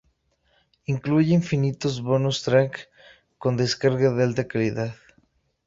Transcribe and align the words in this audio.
Incluye 0.93 1.35
infinitos 1.35 2.01
"bonus 2.01 2.41
track" 2.41 2.89
con 3.37 3.55
descarga 3.55 4.11
de 4.11 4.23
alta 4.23 4.47
calidad. 4.47 4.95